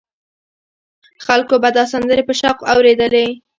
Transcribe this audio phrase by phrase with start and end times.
[1.25, 3.27] خلکو به دا سندرې په شوق اورېدلې.